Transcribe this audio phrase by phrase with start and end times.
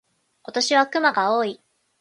[0.41, 1.61] 今年は熊が多い。